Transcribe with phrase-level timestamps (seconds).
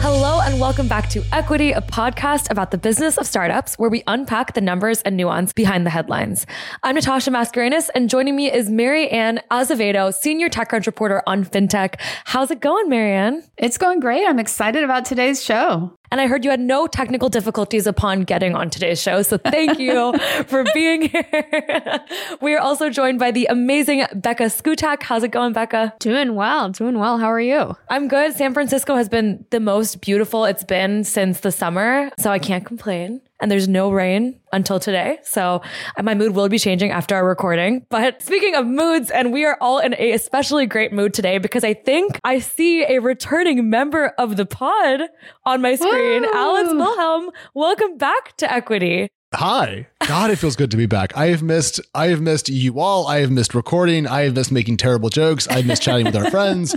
[0.00, 4.02] Hello, and welcome back to Equity, a podcast about the business of startups where we
[4.06, 6.46] unpack the numbers and nuance behind the headlines.
[6.82, 12.00] I'm Natasha Mascarenhas, and joining me is Mary Ann Azevedo, senior TechCrunch reporter on FinTech.
[12.24, 13.42] How's it going, Mary Ann?
[13.58, 14.26] It's going great.
[14.26, 15.92] I'm excited about today's show.
[16.14, 19.22] And I heard you had no technical difficulties upon getting on today's show.
[19.22, 22.04] So thank you for being here.
[22.40, 25.02] we are also joined by the amazing Becca Szkutak.
[25.02, 25.92] How's it going, Becca?
[25.98, 27.18] Doing well, doing well.
[27.18, 27.76] How are you?
[27.88, 28.32] I'm good.
[28.32, 32.12] San Francisco has been the most beautiful it's been since the summer.
[32.20, 35.18] So I can't complain and there's no rain until today.
[35.22, 35.60] So
[36.02, 37.84] my mood will be changing after our recording.
[37.90, 41.62] But speaking of moods, and we are all in a especially great mood today because
[41.62, 45.02] I think I see a returning member of the pod
[45.44, 46.22] on my screen.
[46.22, 46.30] Woo!
[46.32, 49.08] Alex Wilhelm, welcome back to Equity.
[49.34, 49.88] Hi.
[50.06, 51.16] God, it feels good to be back.
[51.16, 53.06] I have missed I have missed you all.
[53.06, 54.06] I have missed recording.
[54.06, 55.48] I have missed making terrible jokes.
[55.48, 56.74] I've missed chatting with our friends.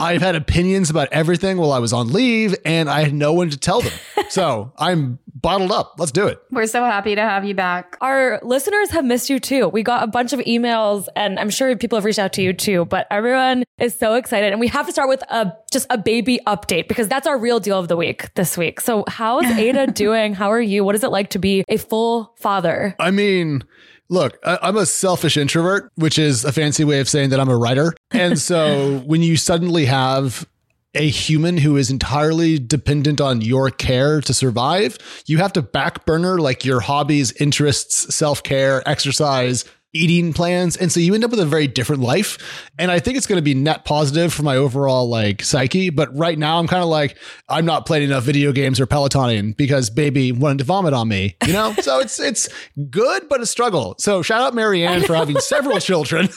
[0.00, 3.48] I've had opinions about everything while I was on leave and I had no one
[3.50, 3.92] to tell them.
[4.28, 5.94] So I'm bottled up.
[5.98, 6.40] Let's do it.
[6.50, 7.96] We're so happy to have you back.
[8.00, 9.68] Our listeners have missed you too.
[9.68, 12.52] We got a bunch of emails and I'm sure people have reached out to you
[12.52, 14.52] too, but everyone is so excited.
[14.52, 17.60] And we have to start with a just a baby update because that's our real
[17.60, 18.80] deal of the week this week.
[18.80, 20.34] So how's Ada doing?
[20.34, 20.84] How are you?
[20.84, 22.94] What is it like to be a full father?
[22.98, 23.64] I mean,
[24.10, 27.56] Look, I'm a selfish introvert, which is a fancy way of saying that I'm a
[27.56, 27.94] writer.
[28.10, 30.48] And so when you suddenly have
[30.94, 36.04] a human who is entirely dependent on your care to survive, you have to back
[36.04, 40.76] burner like your hobbies, interests, self care, exercise, eating plans.
[40.76, 42.70] And so you end up with a very different life.
[42.78, 45.90] And I think it's going to be net positive for my overall like psyche.
[45.90, 49.56] But right now I'm kind of like, I'm not playing enough video games or Pelotoning
[49.56, 51.74] because baby wanted to vomit on me, you know?
[51.80, 52.48] so it's, it's
[52.90, 53.96] good, but a struggle.
[53.98, 56.28] So shout out Mary Ann for having several children.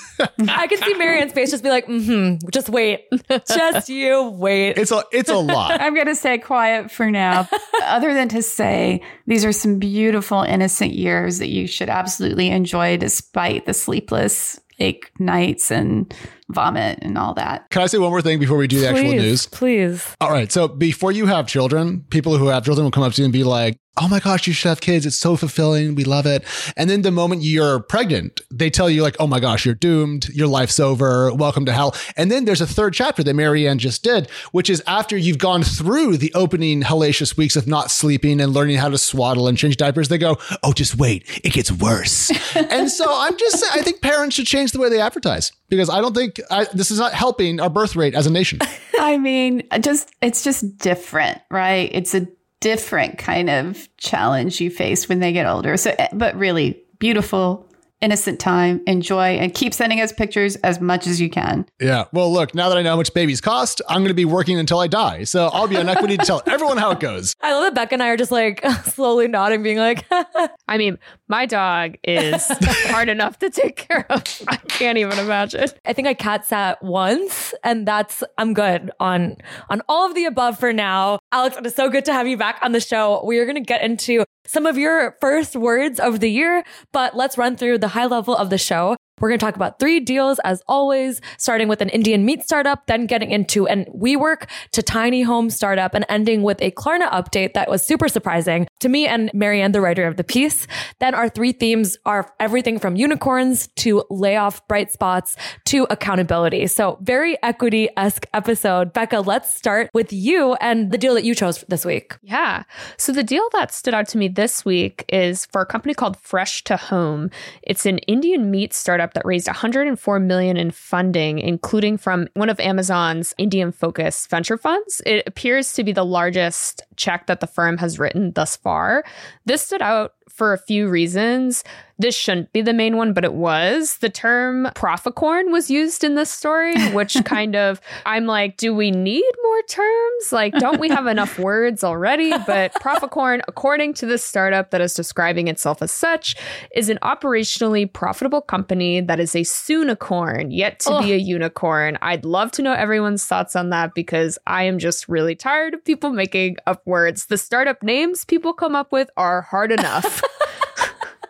[0.47, 3.05] I can see Mary Ann's face just be like, mm-hmm, just wait.
[3.47, 4.77] Just you wait.
[4.77, 5.79] It's a, it's a lot.
[5.81, 7.47] I'm going to stay quiet for now,
[7.83, 12.97] other than to say these are some beautiful, innocent years that you should absolutely enjoy
[12.97, 16.13] despite despite the sleepless ache nights and
[16.49, 17.69] vomit and all that.
[17.69, 19.45] Can I say one more thing before we do the please, actual news?
[19.47, 20.15] Please.
[20.19, 20.51] All right.
[20.51, 23.33] So before you have children, people who have children will come up to you and
[23.33, 25.05] be like, oh my gosh, you should have kids.
[25.05, 25.93] It's so fulfilling.
[25.93, 26.43] We love it.
[26.75, 30.29] And then the moment you're pregnant, they tell you like, oh my gosh, you're doomed.
[30.29, 31.31] Your life's over.
[31.33, 31.95] Welcome to hell.
[32.17, 35.37] And then there's a third chapter that Mary Ann just did, which is after you've
[35.37, 39.57] gone through the opening hellacious weeks of not sleeping and learning how to swaddle and
[39.57, 40.07] change diapers.
[40.07, 41.23] They go, oh, just wait.
[41.43, 42.31] It gets worse.
[42.55, 46.01] and so I'm just, I think parents should change the way they advertise because I
[46.01, 48.59] don't think I, this is not helping our birth rate as a nation.
[48.99, 51.89] I mean, just, it's just different, right?
[51.93, 52.27] It's a
[52.63, 55.75] different kind of challenge you face when they get older.
[55.75, 57.69] So, eh, but really beautiful,
[58.03, 61.65] innocent time, enjoy, and keep sending us pictures as much as you can.
[61.79, 62.03] Yeah.
[62.11, 64.59] Well, look, now that I know how much babies cost, I'm going to be working
[64.59, 65.23] until I die.
[65.23, 67.33] So I'll be on equity to tell everyone how it goes.
[67.41, 70.05] I love that Becca and I are just like slowly nodding, being like,
[70.67, 72.45] I mean, my dog is
[72.87, 74.21] hard enough to take care of.
[74.49, 75.69] I can't even imagine.
[75.85, 79.37] I think I cat sat once and that's, I'm good on,
[79.69, 81.19] on all of the above for now.
[81.33, 83.23] Alex, it is so good to have you back on the show.
[83.25, 87.15] We are going to get into some of your first words of the year, but
[87.15, 88.95] let's run through the high level of the show.
[89.23, 92.87] We're going to talk about three deals as always, starting with an Indian meat startup,
[92.87, 97.53] then getting into an WeWork to tiny home startup and ending with a Klarna update
[97.53, 100.67] that was super surprising to me and Mary Ann, the writer of the piece.
[100.99, 106.67] Then our three themes are everything from unicorns to layoff bright spots to accountability.
[106.67, 108.91] So very equity-esque episode.
[108.91, 112.17] Becca, let's start with you and the deal that you chose this week.
[112.23, 112.63] Yeah.
[112.97, 116.17] So the deal that stood out to me this week is for a company called
[116.21, 117.31] FreshToHome.
[117.61, 122.59] It's an Indian meat startup that raised 104 million in funding, including from one of
[122.59, 125.01] Amazon's Indian focused venture funds.
[125.05, 129.03] It appears to be the largest check that the firm has written thus far.
[129.45, 131.63] This stood out for a few reasons.
[131.99, 133.97] This shouldn't be the main one, but it was.
[133.97, 138.89] The term proficorn was used in this story, which kind of, I'm like, do we
[138.89, 140.31] need more terms?
[140.31, 142.33] Like, don't we have enough words already?
[142.47, 146.35] But proficorn, according to this startup that is describing itself as such,
[146.75, 151.03] is an operationally profitable company that is a soonicorn, yet to Ugh.
[151.03, 151.99] be a unicorn.
[152.01, 155.85] I'd love to know everyone's thoughts on that because I am just really tired of
[155.85, 157.27] people making up words.
[157.27, 160.22] The startup names people come up with are hard enough.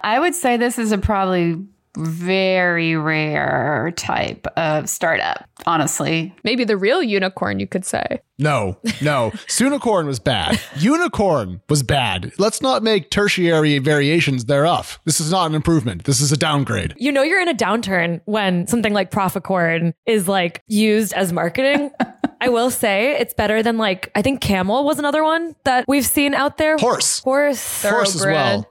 [0.03, 1.57] I would say this is a probably
[1.95, 6.33] very rare type of startup, honestly.
[6.43, 8.19] Maybe the real unicorn, you could say.
[8.39, 9.31] No, no.
[9.47, 10.59] Soonicorn was bad.
[10.77, 12.33] Unicorn was bad.
[12.39, 14.99] Let's not make tertiary variations thereof.
[15.05, 16.05] This is not an improvement.
[16.05, 16.95] This is a downgrade.
[16.97, 21.91] You know you're in a downturn when something like Proficorn is like used as marketing.
[22.41, 26.05] I will say it's better than like I think Camel was another one that we've
[26.05, 26.77] seen out there.
[26.77, 27.19] Horse.
[27.19, 27.83] Horse.
[27.83, 28.67] Horse as well.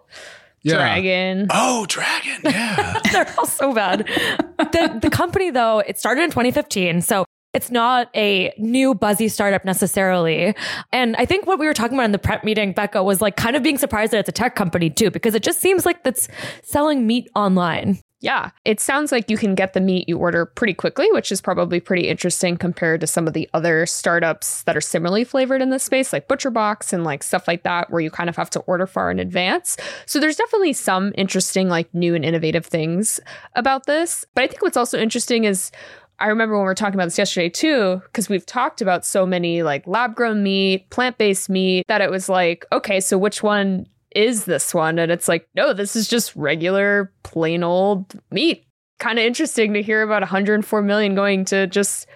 [0.65, 0.75] Yeah.
[0.77, 1.47] Dragon.
[1.51, 2.41] Oh, dragon.
[2.45, 3.01] Yeah.
[3.13, 4.07] They're all so bad.
[4.59, 7.03] The the company though, it started in 2015.
[7.03, 10.55] So it's not a new buzzy startup necessarily.
[10.93, 13.37] And I think what we were talking about in the prep meeting, Becca, was like
[13.37, 16.03] kind of being surprised that it's a tech company too, because it just seems like
[16.03, 16.29] that's
[16.63, 17.99] selling meat online.
[18.23, 21.41] Yeah, it sounds like you can get the meat you order pretty quickly, which is
[21.41, 25.71] probably pretty interesting compared to some of the other startups that are similarly flavored in
[25.71, 28.61] this space, like ButcherBox and like stuff like that, where you kind of have to
[28.61, 29.77] order far in advance.
[30.07, 33.19] So there's definitely some interesting, like new and innovative things
[33.57, 34.25] about this.
[34.37, 35.73] But I think what's also interesting is
[36.21, 39.27] I remember when we were talking about this yesterday too, because we've talked about so
[39.27, 43.43] many like lab grown meat, plant based meat, that it was like, okay, so which
[43.43, 44.99] one is this one?
[44.99, 48.67] And it's like, no, this is just regular, plain old meat.
[48.99, 52.07] Kind of interesting to hear about 104 million going to just,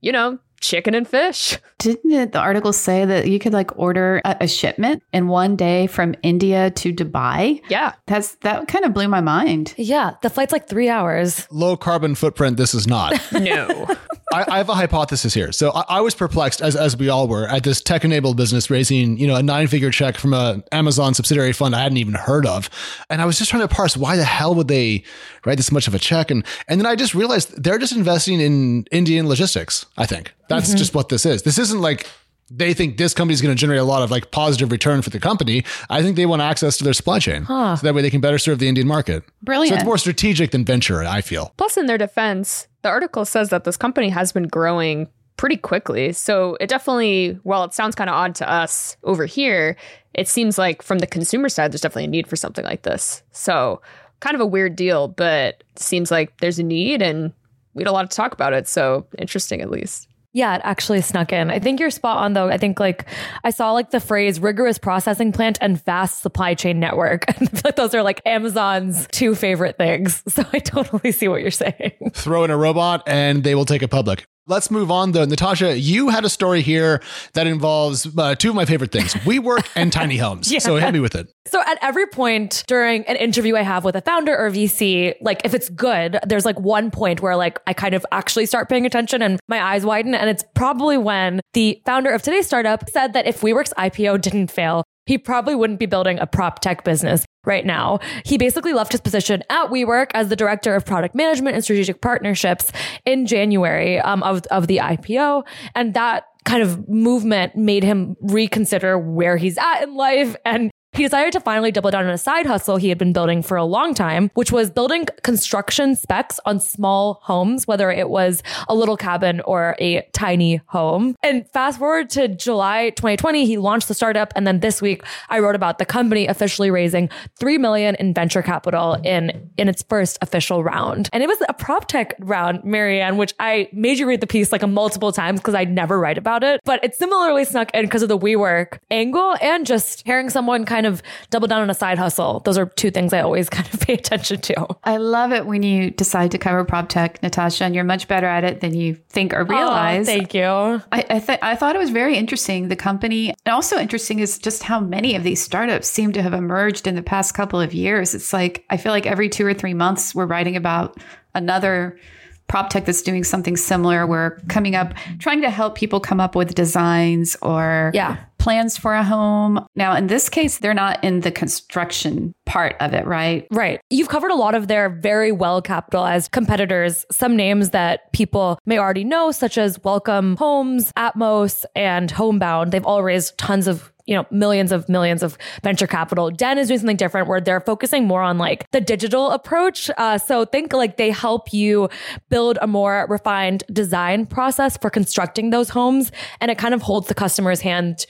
[0.00, 1.58] you know, chicken and fish.
[1.78, 5.56] Didn't it, the article say that you could like order a, a, shipment in one
[5.56, 7.60] day from India to Dubai?
[7.68, 7.94] Yeah.
[8.06, 9.74] That's that kind of blew my mind.
[9.76, 10.12] Yeah.
[10.22, 11.46] The flight's like three hours.
[11.50, 13.20] Low carbon footprint, this is not.
[13.32, 13.86] no.
[14.32, 15.52] I, I, have a hypothesis here.
[15.52, 18.70] So I, I, was perplexed, as, as we all were, at this tech enabled business
[18.70, 22.14] raising, you know, a nine figure check from a Amazon subsidiary fund I hadn't even
[22.14, 22.68] heard of.
[23.08, 25.04] And I was just trying to parse why the hell would they
[25.44, 26.30] write this much of a check?
[26.30, 30.32] And and then I just realized they're just investing in Indian logistics, I think.
[30.48, 30.78] That's mm-hmm.
[30.78, 31.42] just what this is.
[31.42, 32.06] This isn't like
[32.50, 35.10] they think this company is going to generate a lot of like positive return for
[35.10, 35.64] the company.
[35.90, 37.42] I think they want access to their supply chain.
[37.42, 37.76] Huh.
[37.76, 39.24] So that way they can better serve the Indian market.
[39.42, 39.70] Brilliant.
[39.70, 41.52] So it's more strategic than venture, I feel.
[41.56, 46.12] Plus, in their defense, the article says that this company has been growing pretty quickly.
[46.12, 49.76] So it definitely, while it sounds kind of odd to us over here,
[50.14, 53.24] it seems like from the consumer side, there's definitely a need for something like this.
[53.32, 53.82] So
[54.20, 57.32] kind of a weird deal, but seems like there's a need and
[57.74, 58.68] we had a lot to talk about it.
[58.68, 60.08] So interesting, at least.
[60.36, 61.50] Yeah, it actually snuck in.
[61.50, 62.50] I think you're spot on though.
[62.50, 63.06] I think like
[63.42, 67.24] I saw like the phrase rigorous processing plant and vast supply chain network.
[67.64, 70.22] Like those are like Amazon's two favorite things.
[70.36, 71.92] So I totally see what you're saying.
[72.12, 74.26] Throw in a robot and they will take it public.
[74.48, 75.24] Let's move on though.
[75.24, 77.02] Natasha, you had a story here
[77.32, 80.52] that involves uh, two of my favorite things WeWork and tiny homes.
[80.52, 80.60] yeah.
[80.60, 81.28] So hit me with it.
[81.46, 85.42] So at every point during an interview I have with a founder or VC, like
[85.44, 88.86] if it's good, there's like one point where like I kind of actually start paying
[88.86, 90.14] attention and my eyes widen.
[90.14, 94.50] And it's probably when the founder of today's startup said that if WeWork's IPO didn't
[94.52, 98.00] fail, he probably wouldn't be building a prop tech business right now.
[98.24, 102.02] He basically left his position at WeWork as the director of product management and strategic
[102.02, 102.70] partnerships
[103.04, 105.46] in January um, of, of the IPO.
[105.74, 111.02] And that kind of movement made him reconsider where he's at in life and he
[111.02, 113.64] decided to finally double down on a side hustle he had been building for a
[113.64, 118.96] long time, which was building construction specs on small homes, whether it was a little
[118.96, 121.14] cabin or a tiny home.
[121.22, 124.32] And fast forward to July 2020, he launched the startup.
[124.34, 128.42] And then this week, I wrote about the company officially raising 3 million in venture
[128.42, 131.10] capital in, in its first official round.
[131.12, 134.26] And it was a prop tech round, Mary Ann, which I made you read the
[134.26, 136.60] piece like a multiple times because I'd never write about it.
[136.64, 140.85] But it similarly snuck in because of the WeWork angle and just hearing someone kind
[140.86, 142.40] of double down on a side hustle.
[142.40, 144.66] Those are two things I always kind of pay attention to.
[144.84, 148.26] I love it when you decide to cover prop tech, Natasha, and you're much better
[148.26, 150.08] at it than you think or realize.
[150.08, 150.44] Oh, thank you.
[150.44, 152.68] I I, th- I thought it was very interesting.
[152.68, 156.32] The company, and also interesting is just how many of these startups seem to have
[156.32, 158.14] emerged in the past couple of years.
[158.14, 160.98] It's like I feel like every two or three months we're writing about
[161.34, 161.98] another
[162.48, 164.06] prop tech that's doing something similar.
[164.06, 168.18] We're coming up, trying to help people come up with designs or yeah.
[168.38, 169.66] plans for a home.
[169.74, 173.46] Now, in this case, they're not in the construction part of it, right?
[173.50, 173.80] Right.
[173.90, 178.78] You've covered a lot of their very well capitalized competitors, some names that people may
[178.78, 182.72] already know, such as Welcome Homes, Atmos, and Homebound.
[182.72, 186.30] They've all raised tons of you know, millions of millions of venture capital.
[186.30, 189.90] Den is doing something different where they're focusing more on like the digital approach.
[189.96, 191.88] Uh, so think like they help you
[192.30, 196.12] build a more refined design process for constructing those homes.
[196.40, 198.06] And it kind of holds the customer's hand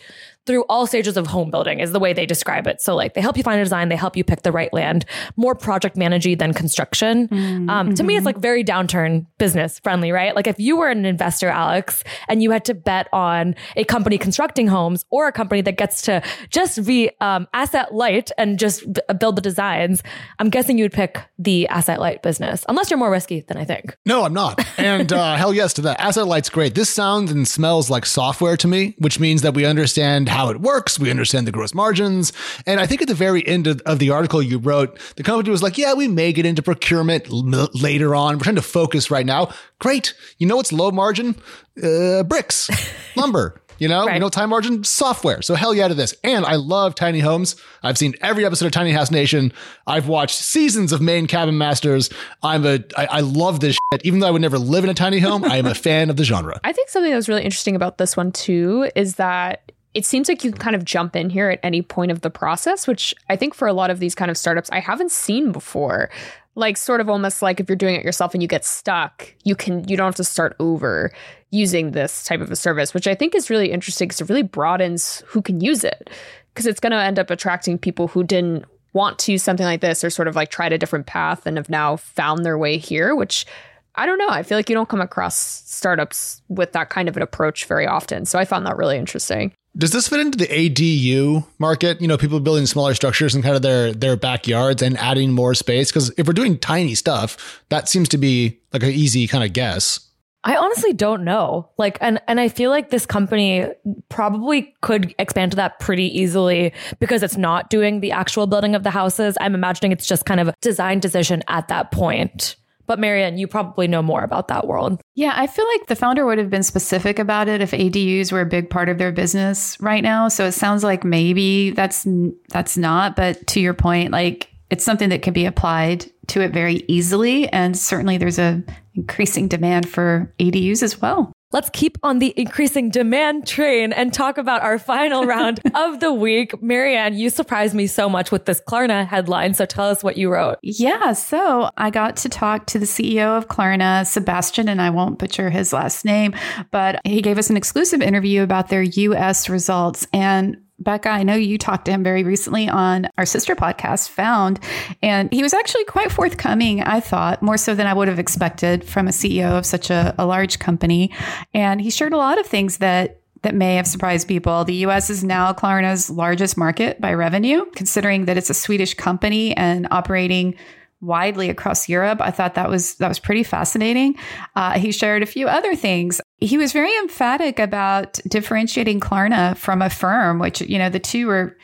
[0.47, 2.81] through all stages of home building is the way they describe it.
[2.81, 5.05] So like they help you find a design, they help you pick the right land,
[5.37, 7.29] more project managey than construction.
[7.29, 7.69] Mm-hmm.
[7.69, 10.35] Um, to me, it's like very downturn business friendly, right?
[10.35, 14.19] Like if you were an investor, Alex, and you had to bet on a company
[14.19, 18.91] constructing homes or a company that gets to just be um, asset light and just
[18.93, 20.03] b- build the designs,
[20.39, 23.65] I'm guessing you would pick the asset light business, unless you're more risky than I
[23.65, 23.97] think.
[24.07, 24.65] No, I'm not.
[24.79, 26.01] And uh, hell yes to that.
[26.01, 26.75] Asset light's great.
[26.75, 30.61] This sounds and smells like software to me, which means that we understand how it
[30.61, 30.99] works.
[30.99, 32.33] We understand the gross margins.
[32.67, 35.51] And I think at the very end of, of the article you wrote, the company
[35.51, 38.37] was like, yeah, we may get into procurement l- later on.
[38.37, 39.53] We're trying to focus right now.
[39.79, 40.15] Great.
[40.39, 41.37] You know what's low margin?
[41.83, 42.71] Uh, bricks,
[43.17, 43.61] lumber.
[43.79, 44.15] You know, right.
[44.15, 45.43] you know, time margin software.
[45.43, 46.15] So hell yeah to this.
[46.25, 47.57] And I love tiny homes.
[47.83, 49.53] I've seen every episode of Tiny House Nation.
[49.87, 52.09] I've watched seasons of Maine Cabin Masters.
[52.43, 54.05] I'm a, I, I love this shit.
[54.05, 56.17] Even though I would never live in a tiny home, I am a fan of
[56.17, 56.59] the genre.
[56.65, 60.29] I think something that was really interesting about this one too is that it seems
[60.29, 63.15] like you can kind of jump in here at any point of the process, which
[63.31, 66.11] I think for a lot of these kind of startups I haven't seen before.
[66.55, 69.57] Like sort of almost like if you're doing it yourself and you get stuck, you
[69.57, 71.13] can you don't have to start over
[71.51, 74.43] using this type of a service, which I think is really interesting because it really
[74.43, 76.11] broadens who can use it.
[76.53, 79.81] Because it's going to end up attracting people who didn't want to use something like
[79.81, 82.77] this or sort of like tried a different path and have now found their way
[82.77, 83.47] here, which
[83.95, 84.29] I don't know.
[84.29, 87.87] I feel like you don't come across startups with that kind of an approach very
[87.87, 88.27] often.
[88.27, 89.53] So I found that really interesting.
[89.79, 92.01] Does this fit into the ADU market?
[92.01, 95.55] You know, people building smaller structures in kind of their their backyards and adding more
[95.55, 95.91] space.
[95.91, 99.53] Because if we're doing tiny stuff, that seems to be like an easy kind of
[99.53, 100.01] guess.
[100.45, 101.69] I honestly don't know.
[101.77, 103.67] Like, and and I feel like this company
[104.09, 108.83] probably could expand to that pretty easily because it's not doing the actual building of
[108.83, 109.37] the houses.
[109.41, 112.57] I'm imagining it's just kind of a design decision at that point.
[112.87, 115.01] But Mary Ann, you probably know more about that world.
[115.15, 118.41] Yeah, I feel like the founder would have been specific about it if ADUs were
[118.41, 120.29] a big part of their business right now.
[120.29, 122.07] So it sounds like maybe that's
[122.49, 126.53] that's not, but to your point, like it's something that can be applied to it
[126.53, 128.63] very easily and certainly there's a
[128.95, 131.33] increasing demand for ADUs as well.
[131.57, 136.13] Let's keep on the increasing demand train and talk about our final round of the
[136.13, 136.63] week.
[136.63, 139.55] Mary Ann, you surprised me so much with this Klarna headline.
[139.55, 140.59] So tell us what you wrote.
[140.63, 141.15] Yeah.
[141.15, 145.49] So I got to talk to the CEO of Klarna, Sebastian, and I won't butcher
[145.49, 146.35] his last name,
[146.73, 150.07] but he gave us an exclusive interview about their US results.
[150.13, 154.61] And Becca, I know you talked to him very recently on our sister podcast, Found,
[155.03, 158.85] and he was actually quite forthcoming, I thought, more so than I would have expected
[158.85, 161.13] from a CEO of such a, a large company.
[161.55, 164.65] And he shared a lot of things that that may have surprised people.
[164.65, 169.57] The US is now Klarna's largest market by revenue, considering that it's a Swedish company
[169.57, 170.57] and operating
[171.01, 172.21] widely across Europe.
[172.21, 174.15] I thought that was that was pretty fascinating.
[174.55, 176.21] Uh, he shared a few other things.
[176.39, 181.57] He was very emphatic about differentiating Klarna from Affirm, which you know the two were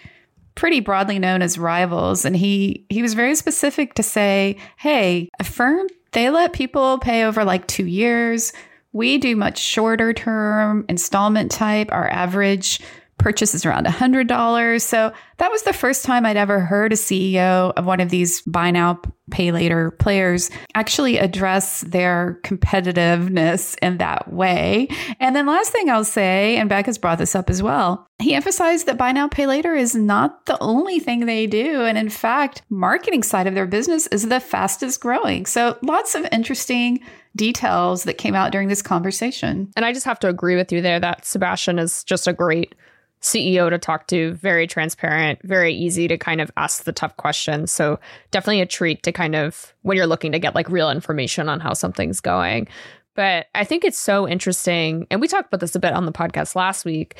[0.54, 2.24] pretty broadly known as rivals.
[2.24, 7.44] And he he was very specific to say, "Hey, Affirm they let people pay over
[7.44, 8.52] like two years."
[8.94, 11.88] We do much shorter term installment type.
[11.90, 12.80] Our average
[13.18, 14.82] purchase is around $100.
[14.82, 18.40] So that was the first time I'd ever heard a CEO of one of these
[18.42, 19.00] buy now,
[19.30, 24.88] pay later players actually address their competitiveness in that way.
[25.20, 28.34] And then last thing I'll say, and Beck has brought this up as well, he
[28.34, 31.82] emphasized that buy now, pay later is not the only thing they do.
[31.82, 35.46] And in fact, marketing side of their business is the fastest growing.
[35.46, 37.00] So lots of interesting
[37.34, 39.72] details that came out during this conversation.
[39.76, 42.74] And I just have to agree with you there that Sebastian is just a great
[43.22, 47.70] CEO to talk to, very transparent, very easy to kind of ask the tough questions.
[47.70, 48.00] So
[48.30, 51.60] definitely a treat to kind of when you're looking to get like real information on
[51.60, 52.68] how something's going.
[53.14, 55.06] But I think it's so interesting.
[55.10, 57.16] And we talked about this a bit on the podcast last week,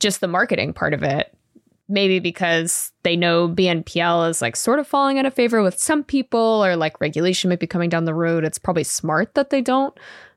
[0.00, 1.32] just the marketing part of it.
[1.86, 6.02] Maybe because they know BNPL is like sort of falling out of favor with some
[6.02, 8.42] people, or like regulation might be coming down the road.
[8.42, 9.94] It's probably smart that they don't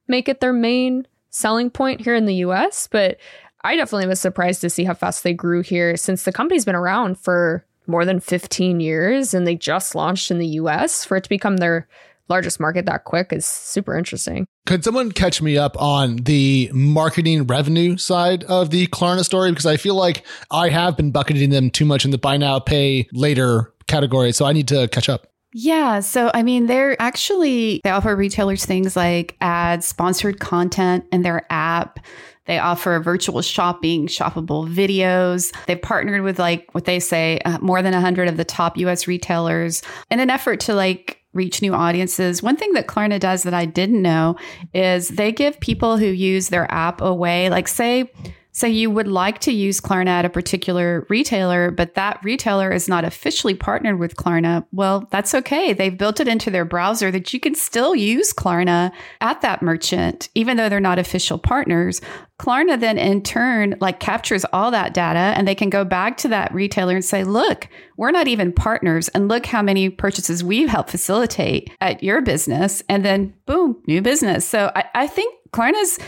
[0.09, 2.87] make it their main selling point here in the US.
[2.87, 3.17] But
[3.63, 6.75] I definitely was surprised to see how fast they grew here since the company's been
[6.75, 11.23] around for more than 15 years and they just launched in the US for it
[11.23, 11.87] to become their
[12.29, 14.45] largest market that quick is super interesting.
[14.65, 19.51] Could someone catch me up on the marketing revenue side of the Klarna story?
[19.51, 22.59] Because I feel like I have been bucketing them too much in the buy now,
[22.59, 24.33] pay later category.
[24.33, 25.27] So I need to catch up.
[25.59, 26.01] Yeah.
[26.01, 31.47] So, I mean, they're actually, they offer retailers things like ads, sponsored content in their
[31.49, 31.99] app.
[32.45, 35.51] They offer virtual shopping, shoppable videos.
[35.65, 39.07] They've partnered with like what they say uh, more than 100 of the top US
[39.07, 42.43] retailers in an effort to like reach new audiences.
[42.43, 44.35] One thing that Klarna does that I didn't know
[44.75, 48.11] is they give people who use their app away, like say
[48.57, 52.89] So you would like to use Klarna at a particular retailer, but that retailer is
[52.89, 54.65] not officially partnered with Klarna.
[54.71, 55.73] Well, that's okay.
[55.73, 60.29] They've built it into their browser that you can still use Klarna at that merchant,
[60.33, 62.01] even though they're not official partners.
[62.39, 66.27] Klarna then in turn like captures all that data and they can go back to
[66.29, 70.67] that retailer and say, look, we're not even partners and look how many purchases we've
[70.67, 72.81] helped facilitate at your business.
[72.89, 74.47] And then boom, new business.
[74.47, 75.99] So I, I think Klarna's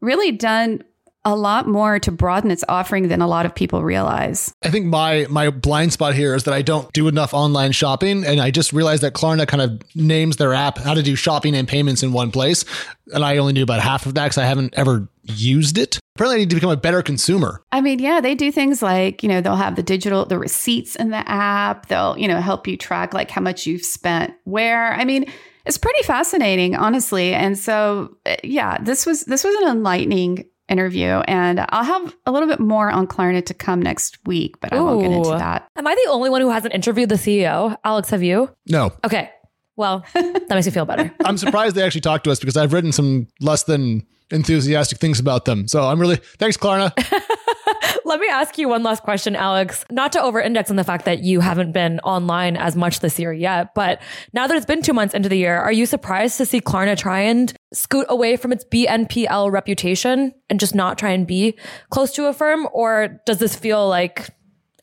[0.00, 0.84] really done
[1.26, 4.54] a lot more to broaden its offering than a lot of people realize.
[4.62, 8.24] I think my my blind spot here is that I don't do enough online shopping,
[8.24, 11.54] and I just realized that Klarna kind of names their app how to do shopping
[11.56, 12.64] and payments in one place,
[13.12, 15.98] and I only knew about half of that because I haven't ever used it.
[16.14, 17.60] Apparently, I need to become a better consumer.
[17.72, 20.94] I mean, yeah, they do things like, you know, they'll have the digital, the receipts
[20.94, 21.86] in the app.
[21.86, 24.94] They'll, you know, help you track like how much you've spent where.
[24.94, 25.26] I mean,
[25.66, 27.34] it's pretty fascinating, honestly.
[27.34, 31.20] And so, uh, yeah, this was this was an enlightening interview.
[31.28, 34.80] And I'll have a little bit more on Klarna to come next week, but I
[34.80, 35.68] won't get into that.
[35.76, 37.76] Am I the only one who hasn't interviewed the CEO?
[37.84, 38.50] Alex, have you?
[38.68, 39.30] No, Okay.
[39.78, 41.12] Well, that makes me feel better.
[41.26, 45.20] I'm surprised they actually talked to us because I've written some less than enthusiastic things
[45.20, 45.68] about them.
[45.68, 46.92] So I'm really thanks, Klarna.
[48.06, 49.84] Let me ask you one last question, Alex.
[49.90, 53.18] Not to over index on the fact that you haven't been online as much this
[53.18, 54.00] year yet, but
[54.32, 56.96] now that it's been two months into the year, are you surprised to see Klarna
[56.96, 61.58] try and scoot away from its BNPL reputation and just not try and be
[61.90, 62.68] close to Affirm?
[62.72, 64.30] Or does this feel like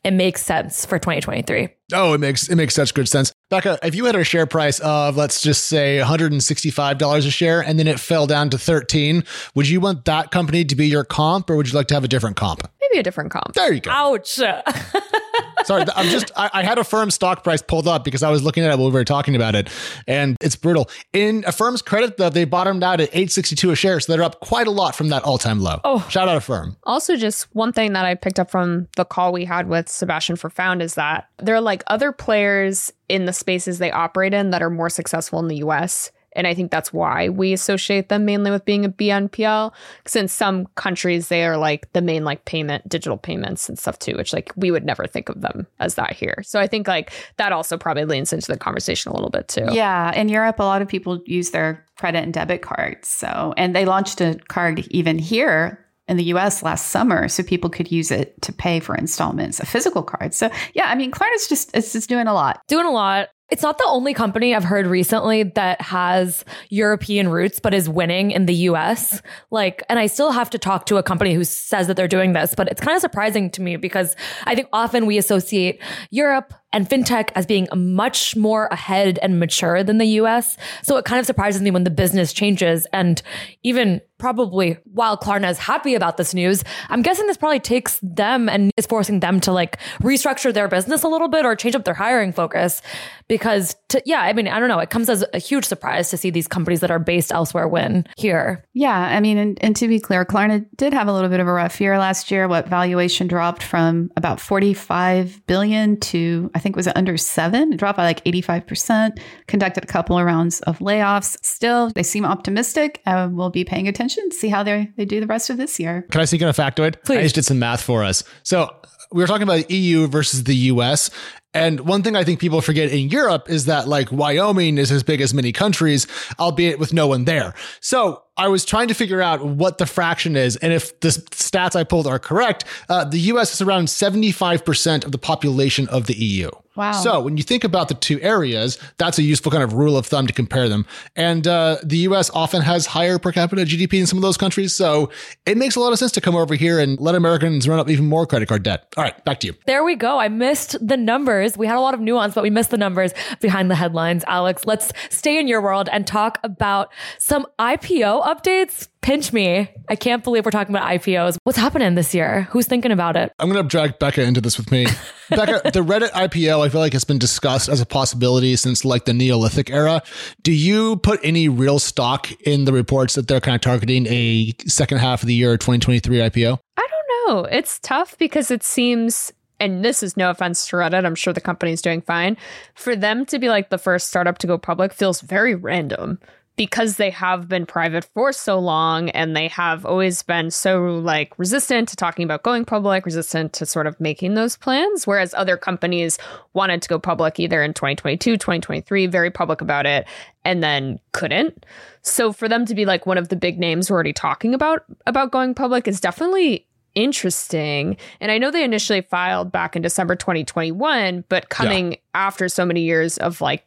[0.04, 1.70] it makes sense for 2023?
[1.94, 3.32] Oh, it makes it makes such good sense.
[3.48, 7.78] Becca, if you had a share price of let's just say $165 a share and
[7.78, 11.48] then it fell down to 13, would you want that company to be your comp
[11.48, 12.68] or would you like to have a different comp?
[12.94, 13.54] Maybe a different comp.
[13.54, 13.90] There you go.
[13.90, 14.28] Ouch.
[15.64, 18.62] Sorry, I'm just I, I had Affirm stock price pulled up because I was looking
[18.62, 19.68] at it while we were talking about it,
[20.06, 20.88] and it's brutal.
[21.12, 24.68] In Affirm's credit, though, they bottomed out at 862 a share, so they're up quite
[24.68, 25.80] a lot from that all-time low.
[25.82, 26.06] Oh.
[26.08, 26.76] shout out Affirm.
[26.84, 30.36] Also, just one thing that I picked up from the call we had with Sebastian
[30.36, 34.50] for Found is that there are like other players in the spaces they operate in
[34.50, 36.12] that are more successful in the US.
[36.34, 39.72] And I think that's why we associate them mainly with being a BNPL.
[39.98, 43.98] Because in some countries, they are like the main like payment, digital payments and stuff
[43.98, 46.42] too, which like we would never think of them as that here.
[46.42, 49.66] So I think like that also probably leans into the conversation a little bit too.
[49.72, 53.08] Yeah, in Europe, a lot of people use their credit and debit cards.
[53.08, 57.70] So, and they launched a card even here in the US last summer so people
[57.70, 60.34] could use it to pay for installments, a physical card.
[60.34, 62.60] So, yeah, I mean, Klarna's just it's just doing a lot.
[62.68, 63.28] Doing a lot.
[63.54, 68.32] It's not the only company I've heard recently that has European roots but is winning
[68.32, 69.22] in the US.
[69.52, 72.32] Like, and I still have to talk to a company who says that they're doing
[72.32, 76.52] this, but it's kind of surprising to me because I think often we associate Europe
[76.74, 80.56] and fintech as being much more ahead and mature than the US.
[80.82, 82.84] So it kind of surprises me when the business changes.
[82.92, 83.22] And
[83.62, 88.48] even probably while Klarna is happy about this news, I'm guessing this probably takes them
[88.48, 91.84] and is forcing them to like restructure their business a little bit or change up
[91.84, 92.82] their hiring focus.
[93.28, 94.78] Because to, yeah, I mean, I don't know.
[94.78, 98.06] It comes as a huge surprise to see these companies that are based elsewhere win
[98.16, 98.64] here.
[98.72, 101.46] Yeah, I mean, and, and to be clear, Klarna did have a little bit of
[101.46, 102.48] a rough year last year.
[102.48, 107.72] What valuation dropped from about 45 billion to I think it was under seven.
[107.72, 109.18] It dropped by like 85%.
[109.46, 111.36] Conducted a couple of rounds of layoffs.
[111.44, 113.02] Still, they seem optimistic.
[113.06, 116.06] Uh, we'll be paying attention, see how they they do the rest of this year.
[116.10, 117.02] Can I sneak in a factoid?
[117.04, 117.18] Please.
[117.18, 118.24] I just did some math for us.
[118.42, 118.74] So
[119.12, 121.10] we were talking about EU versus the US.
[121.54, 125.02] And one thing I think people forget in Europe is that like Wyoming is as
[125.02, 126.06] big as many countries,
[126.38, 127.54] albeit with no one there.
[127.80, 130.56] So I was trying to figure out what the fraction is.
[130.56, 135.12] And if the stats I pulled are correct, uh, the US is around 75% of
[135.12, 136.50] the population of the EU.
[136.76, 136.90] Wow.
[136.90, 140.06] So when you think about the two areas, that's a useful kind of rule of
[140.06, 140.86] thumb to compare them.
[141.14, 144.72] And uh, the US often has higher per capita GDP in some of those countries.
[144.72, 145.10] So
[145.46, 147.88] it makes a lot of sense to come over here and let Americans run up
[147.88, 148.92] even more credit card debt.
[148.96, 149.54] All right, back to you.
[149.66, 150.18] There we go.
[150.18, 150.96] I missed the
[151.44, 151.58] numbers.
[151.58, 154.24] We had a lot of nuance, but we missed the numbers behind the headlines.
[154.26, 158.88] Alex, let's stay in your world and talk about some IPO updates.
[159.02, 159.70] Pinch me.
[159.88, 161.36] I can't believe we're talking about IPOs.
[161.44, 162.48] What's happening this year?
[162.50, 163.32] Who's thinking about it?
[163.38, 164.86] I'm going to drag Becca into this with me.
[165.30, 169.04] Becca, the Reddit IPO, I feel like has been discussed as a possibility since like
[169.04, 170.02] the Neolithic era.
[170.42, 174.54] Do you put any real stock in the reports that they're kind of targeting a
[174.66, 176.58] second half of the year 2023 IPO?
[176.78, 177.44] I don't know.
[177.44, 181.40] It's tough because it seems, and this is no offense to Reddit, I'm sure the
[181.40, 182.36] company's doing fine.
[182.74, 186.18] For them to be like the first startup to go public feels very random
[186.56, 191.36] because they have been private for so long and they have always been so like
[191.38, 195.06] resistant to talking about going public, resistant to sort of making those plans.
[195.06, 196.18] Whereas other companies
[196.52, 200.06] wanted to go public either in 2022, 2023, very public about it,
[200.44, 201.64] and then couldn't.
[202.02, 204.84] So for them to be like one of the big names we're already talking about
[205.06, 207.96] about going public is definitely interesting.
[208.20, 211.98] And I know they initially filed back in December 2021, but coming yeah.
[212.14, 213.64] after so many years of like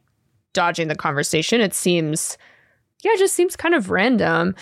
[0.54, 2.38] dodging the conversation, it seems,
[3.04, 4.56] yeah, it just seems kind of random.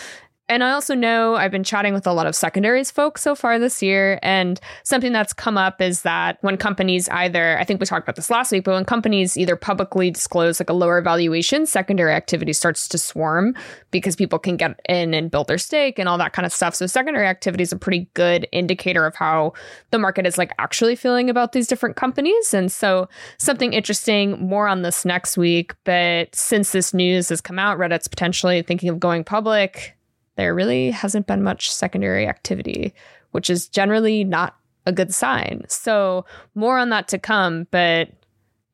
[0.47, 3.58] And I also know I've been chatting with a lot of secondaries folks so far
[3.58, 4.19] this year.
[4.21, 8.15] And something that's come up is that when companies either, I think we talked about
[8.15, 12.53] this last week, but when companies either publicly disclose like a lower valuation, secondary activity
[12.53, 13.55] starts to swarm
[13.89, 16.75] because people can get in and build their stake and all that kind of stuff.
[16.75, 19.53] So secondary activity is a pretty good indicator of how
[19.89, 22.53] the market is like actually feeling about these different companies.
[22.53, 25.73] And so something interesting, more on this next week.
[25.86, 29.93] But since this news has come out, Reddit's potentially thinking of going public
[30.35, 32.93] there really hasn't been much secondary activity,
[33.31, 35.63] which is generally not a good sign.
[35.67, 38.09] So, more on that to come, but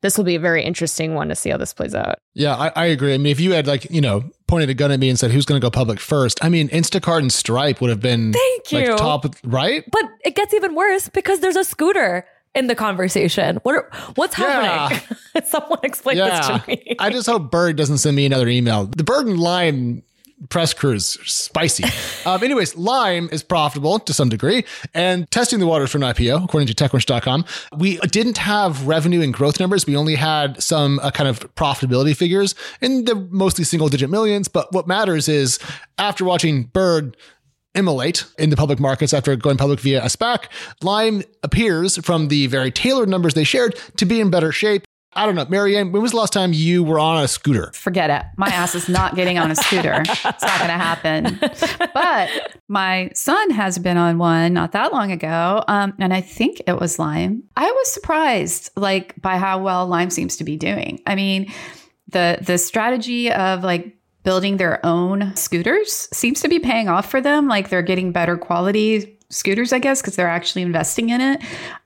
[0.02, 2.18] this will be a very interesting one to see how this plays out.
[2.34, 3.14] Yeah, I, I agree.
[3.14, 5.30] I mean, if you had like, you know, pointed a gun at me and said,
[5.30, 6.44] who's going to go public first?
[6.44, 8.88] I mean, Instacart and Stripe would have been Thank you.
[8.88, 9.84] Like, top, right?
[9.90, 13.56] But it gets even worse because there's a scooter in the conversation.
[13.62, 15.00] What are, what's happening?
[15.34, 15.40] Yeah.
[15.44, 16.48] Someone explain yeah.
[16.48, 16.96] this to me.
[16.98, 18.86] I just hope Bird doesn't send me another email.
[18.86, 20.02] The Bird and Lime
[20.48, 21.84] press crews spicy.
[22.26, 26.44] um, anyways, Lime is profitable to some degree and testing the waters for an IPO,
[26.44, 27.44] according to TechCrunch.com.
[27.76, 29.86] We didn't have revenue and growth numbers.
[29.86, 34.48] We only had some uh, kind of profitability figures in the mostly single digit millions.
[34.48, 35.58] But what matters is
[35.98, 37.16] after watching Bird
[37.74, 40.44] immolate in the public markets after going public via a SPAC,
[40.82, 44.84] Lime appears from the very tailored numbers they shared to be in better shape.
[45.14, 47.70] I don't know, Mary Ann, when was the last time you were on a scooter?
[47.74, 48.22] Forget it.
[48.38, 50.02] My ass is not getting on a scooter.
[50.06, 51.38] it's not going to happen.
[51.92, 55.62] But my son has been on one not that long ago.
[55.68, 57.42] Um, and I think it was Lime.
[57.56, 61.02] I was surprised like by how well Lime seems to be doing.
[61.06, 61.52] I mean,
[62.08, 67.20] the the strategy of like building their own scooters seems to be paying off for
[67.20, 67.48] them.
[67.48, 71.42] Like they're getting better quality scooters, I guess, because they're actually investing in it,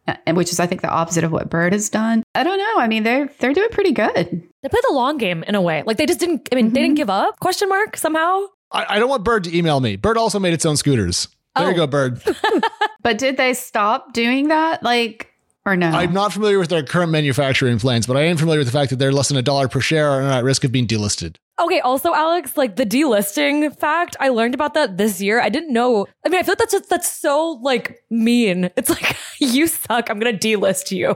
[0.06, 2.22] uh, which is, I think, the opposite of what Bird has done.
[2.35, 2.74] I don't know.
[2.78, 4.42] I mean, they're they're doing pretty good.
[4.62, 5.82] They play the long game in a way.
[5.87, 6.48] Like they just didn't.
[6.52, 6.74] I mean, mm-hmm.
[6.74, 6.96] they didn't mm-hmm.
[6.96, 7.38] give up?
[7.40, 8.46] Question mark somehow.
[8.72, 9.96] I, I, don't want Bird to email me.
[9.96, 11.28] Bird also made its own scooters.
[11.54, 11.70] There oh.
[11.70, 12.20] you go, Bird.
[13.02, 14.82] but did they stop doing that?
[14.82, 15.32] Like.
[15.64, 15.88] Or no?
[15.88, 18.90] I'm not familiar with their current manufacturing plans, but I am familiar with the fact
[18.90, 21.38] that they're less than a dollar per share and are at risk of being delisted.
[21.59, 25.40] Okay, also Alex, like the delisting fact, I learned about that this year.
[25.40, 26.07] I didn't know.
[26.25, 28.69] I mean, I feel like that's just that's so like mean.
[28.77, 30.11] It's like you suck.
[30.11, 31.14] I'm gonna delist you.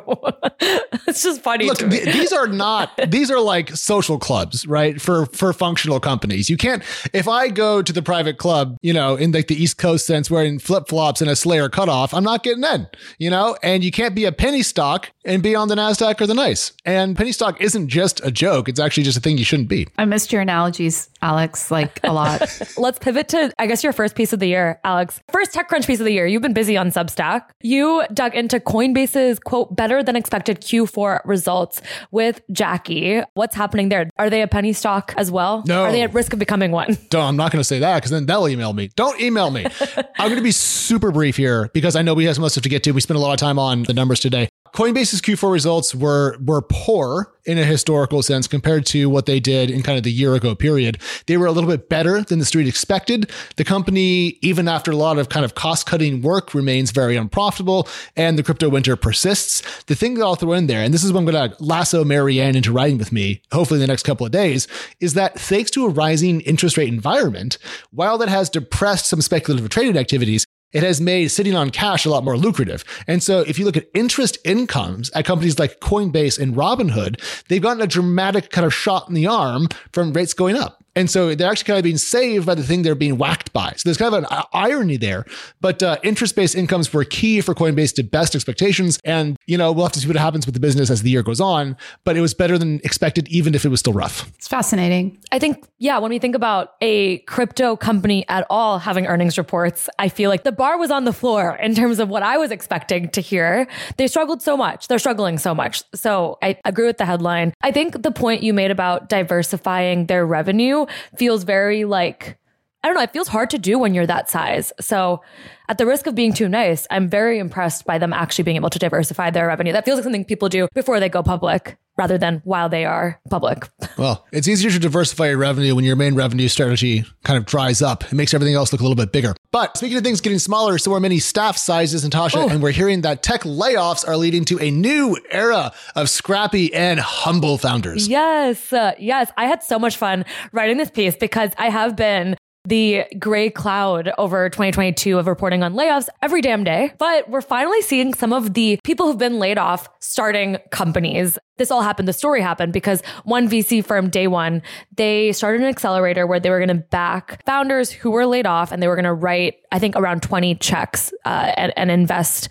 [1.07, 1.67] it's just funny.
[1.67, 2.99] Look, th- these are not.
[3.09, 5.01] these are like social clubs, right?
[5.01, 6.83] For for functional companies, you can't.
[7.13, 10.31] If I go to the private club, you know, in like the East Coast sense,
[10.31, 12.87] wearing flip flops and a Slayer cutoff, I'm not getting in.
[13.19, 16.27] You know, and you can't be a penny stock and be on the Nasdaq or
[16.27, 16.73] the NYSE.
[16.85, 18.69] And penny stock isn't just a joke.
[18.69, 19.87] It's actually just a thing you shouldn't be.
[19.99, 22.41] I missed your analogies, Alex, like a lot.
[22.77, 25.21] Let's pivot to, I guess, your first piece of the year, Alex.
[25.31, 26.27] First TechCrunch piece of the year.
[26.27, 27.43] You've been busy on Substack.
[27.61, 33.23] You dug into Coinbase's quote, better than expected Q4 results with Jackie.
[33.35, 34.11] What's happening there?
[34.19, 35.63] Are they a penny stock as well?
[35.67, 35.85] No.
[35.85, 36.99] Are they at risk of becoming one?
[37.11, 38.91] Don't, I'm not going to say that because then they'll email me.
[38.97, 39.67] Don't email me.
[40.19, 42.69] I'm going to be super brief here because I know we have some stuff to
[42.69, 42.93] get to.
[42.93, 44.49] We spent a lot of time on the numbers today.
[44.73, 49.71] Coinbase's Q4 results were were poor in a historical sense compared to what they did
[49.71, 50.99] in kind of the year ago period.
[51.27, 53.31] They were a little bit better than the street expected.
[53.57, 57.89] The company, even after a lot of kind of cost cutting work, remains very unprofitable,
[58.15, 59.63] and the crypto winter persists.
[59.85, 62.05] The thing that I'll throw in there, and this is what I'm going to lasso
[62.05, 64.69] Mary Ann into writing with me, hopefully in the next couple of days,
[65.01, 67.59] is that thanks to a rising interest rate environment,
[67.91, 72.11] while that has depressed some speculative trading activities, it has made sitting on cash a
[72.11, 72.85] lot more lucrative.
[73.07, 77.63] And so if you look at interest incomes at companies like Coinbase and Robinhood, they've
[77.63, 80.80] gotten a dramatic kind of shot in the arm from rates going up.
[80.97, 83.73] And so they're actually kind of being saved by the thing they're being whacked by.
[83.77, 85.25] So there's kind of an irony there.
[85.61, 88.99] But uh, interest based incomes were key for Coinbase to best expectations.
[89.05, 91.23] And, you know, we'll have to see what happens with the business as the year
[91.23, 91.77] goes on.
[92.05, 94.29] But it was better than expected, even if it was still rough.
[94.37, 95.19] It's fascinating.
[95.33, 99.89] I think, yeah, when we think about a crypto company at all having earnings reports,
[99.99, 102.51] I feel like the bar was on the floor in terms of what I was
[102.51, 103.69] expecting to hear.
[103.97, 104.89] They struggled so much.
[104.89, 105.83] They're struggling so much.
[105.95, 107.55] So I agree with the headline.
[107.63, 110.80] I think the point you made about diversifying their revenue
[111.17, 112.39] feels very like,
[112.83, 114.73] I don't know, it feels hard to do when you're that size.
[114.81, 115.23] So,
[115.69, 118.71] at the risk of being too nice, I'm very impressed by them actually being able
[118.71, 119.73] to diversify their revenue.
[119.73, 123.21] That feels like something people do before they go public rather than while they are
[123.29, 123.69] public.
[123.99, 127.83] well, it's easier to diversify your revenue when your main revenue strategy kind of dries
[127.83, 128.05] up.
[128.05, 129.35] It makes everything else look a little bit bigger.
[129.53, 132.49] But speaking of things getting smaller, so are many staff sizes, Natasha, oh.
[132.49, 137.01] and we're hearing that tech layoffs are leading to a new era of scrappy and
[137.01, 138.07] humble founders.
[138.07, 138.73] Yes.
[138.73, 139.33] Uh, yes.
[139.37, 144.13] I had so much fun writing this piece because I have been the gray cloud
[144.19, 146.93] over 2022 of reporting on layoffs every damn day.
[146.99, 151.39] But we're finally seeing some of the people who've been laid off starting companies.
[151.57, 154.63] This all happened, the story happened because one VC firm, Day One,
[154.97, 158.73] they started an accelerator where they were going to back founders who were laid off
[158.73, 162.49] and they were going to write, I think, around 20 checks uh, and, and invest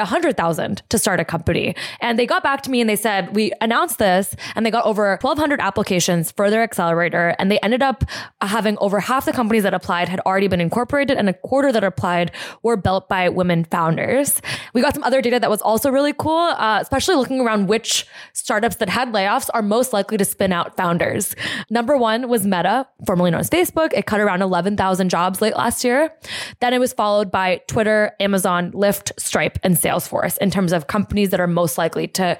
[0.00, 1.74] a hundred thousand to start a company.
[2.00, 4.84] And they got back to me and they said, we announced this and they got
[4.84, 7.34] over 1200 applications for their accelerator.
[7.38, 8.04] And they ended up
[8.40, 11.82] having over half the companies that applied had already been incorporated and a quarter that
[11.82, 12.30] applied
[12.62, 14.40] were built by women founders.
[14.72, 18.06] We got some other data that was also really cool, uh, especially looking around which
[18.34, 21.34] startups that had layoffs are most likely to spin out founders.
[21.70, 23.92] Number one was Meta, formerly known as Facebook.
[23.94, 26.12] It cut around 11,000 jobs late last year.
[26.60, 31.30] Then it was followed by Twitter, Amazon, Lyft, Stripe, and Salesforce in terms of companies
[31.30, 32.38] that are most likely to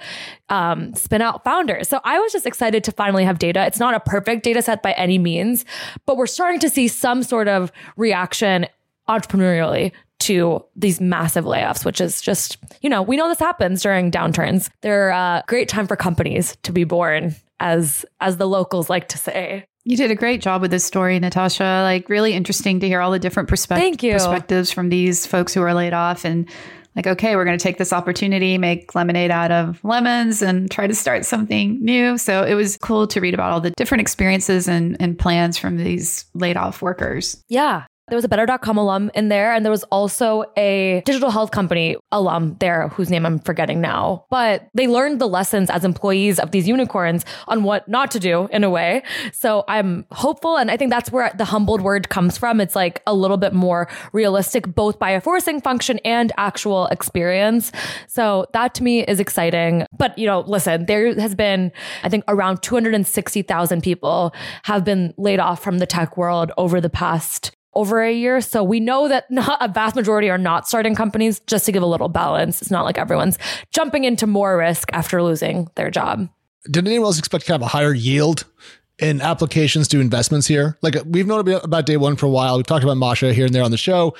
[0.48, 1.88] um, spin out founders.
[1.88, 3.64] So I was just excited to finally have data.
[3.66, 5.64] It's not a perfect data set by any means,
[6.06, 8.66] but we're starting to see some sort of reaction
[9.08, 14.10] entrepreneurially to these massive layoffs, which is just, you know, we know this happens during
[14.10, 14.68] downturns.
[14.80, 19.08] They're a uh, great time for companies to be born, as as the locals like
[19.08, 19.66] to say.
[19.88, 21.80] You did a great job with this story, Natasha.
[21.82, 24.12] Like really interesting to hear all the different perspe- Thank you.
[24.12, 26.46] perspectives from these folks who are laid off and
[26.94, 30.86] like, okay, we're going to take this opportunity, make lemonade out of lemons and try
[30.86, 32.18] to start something new.
[32.18, 35.78] So it was cool to read about all the different experiences and, and plans from
[35.78, 37.42] these laid off workers.
[37.48, 37.86] Yeah.
[38.08, 41.96] There was a better.com alum in there, and there was also a digital health company
[42.10, 44.24] alum there whose name I'm forgetting now.
[44.30, 48.48] But they learned the lessons as employees of these unicorns on what not to do
[48.50, 49.02] in a way.
[49.32, 50.56] So I'm hopeful.
[50.56, 52.60] And I think that's where the humbled word comes from.
[52.60, 57.72] It's like a little bit more realistic, both by a forcing function and actual experience.
[58.06, 59.86] So that to me is exciting.
[59.96, 65.40] But, you know, listen, there has been, I think, around 260,000 people have been laid
[65.40, 68.40] off from the tech world over the past over a year.
[68.40, 71.82] So we know that not a vast majority are not starting companies just to give
[71.82, 72.62] a little balance.
[72.62, 73.38] It's not like everyone's
[73.72, 76.28] jumping into more risk after losing their job.
[76.70, 78.44] Did anyone else expect kind of a higher yield
[78.98, 80.76] in applications to investments here?
[80.82, 82.56] Like we've known about day one for a while.
[82.56, 84.14] We've talked about Masha here and there on the show.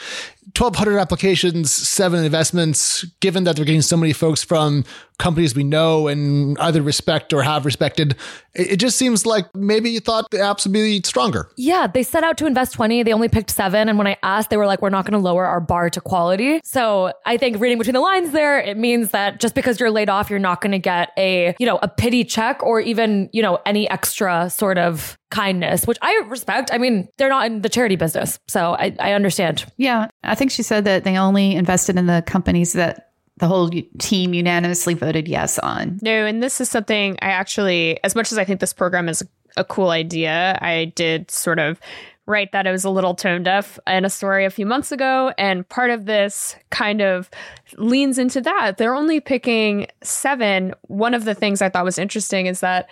[0.57, 4.85] 1,200 applications, seven investments, given that they're getting so many folks from
[5.19, 8.15] companies we know and either respect or have respected,
[8.55, 11.51] it, just seems like maybe you thought the apps would be stronger.
[11.57, 13.03] Yeah, they set out to invest 20.
[13.03, 13.89] They only picked seven.
[13.89, 16.01] And when I asked, they were like, we're not going to lower our bar to
[16.01, 16.61] quality.
[16.65, 20.09] So I think reading between the lines there, it means that just because you're laid
[20.09, 23.43] off, you're not going to get a, you know, a pity check or even, you
[23.43, 26.71] know, any extra sort of kindness, which I respect.
[26.73, 28.39] I mean, they're not in the charity business.
[28.49, 29.67] So I, I understand.
[29.77, 30.09] Yeah.
[30.25, 34.35] I think she said that they only invested in the companies that the whole team
[34.35, 35.99] unanimously voted yes on.
[36.03, 39.23] No, and this is something I actually, as much as I think this program is
[39.57, 41.81] a cool idea, I did sort of
[42.27, 45.33] write that it was a little tone deaf in a story a few months ago.
[45.39, 47.31] And part of this kind of
[47.77, 48.77] leans into that.
[48.77, 50.75] They're only picking seven.
[50.83, 52.89] One of the things I thought was interesting is that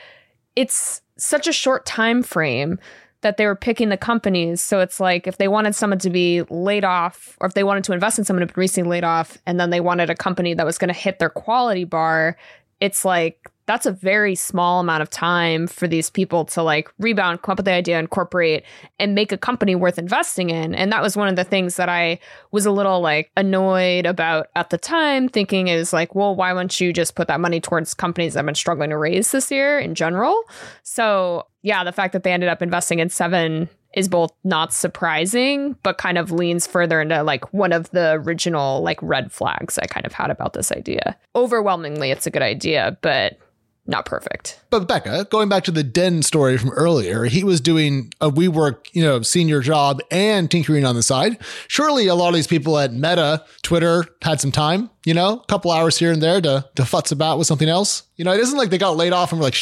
[0.54, 2.78] it's such a short time frame
[3.22, 4.60] that they were picking the companies.
[4.60, 7.84] So it's like if they wanted someone to be laid off, or if they wanted
[7.84, 10.54] to invest in someone who'd been recently laid off, and then they wanted a company
[10.54, 12.36] that was going to hit their quality bar,
[12.80, 17.42] it's like that's a very small amount of time for these people to like rebound,
[17.42, 18.64] come up with the idea, incorporate,
[18.98, 20.74] and make a company worth investing in.
[20.74, 22.18] And that was one of the things that I
[22.52, 26.80] was a little like annoyed about at the time, thinking is like, well, why wouldn't
[26.80, 29.78] you just put that money towards companies that have been struggling to raise this year
[29.78, 30.40] in general?
[30.82, 35.74] So yeah, the fact that they ended up investing in seven is both not surprising,
[35.82, 39.86] but kind of leans further into like one of the original like red flags I
[39.86, 41.16] kind of had about this idea.
[41.34, 43.38] Overwhelmingly, it's a good idea, but
[43.86, 44.60] not perfect.
[44.70, 48.88] But Becca, going back to the Den story from earlier, he was doing a WeWork,
[48.92, 51.38] you know, senior job and tinkering on the side.
[51.68, 55.46] Surely a lot of these people at Meta, Twitter had some time, you know, a
[55.46, 58.02] couple hours here and there to to futz about with something else.
[58.16, 59.56] You know, it isn't like they got laid off and were like,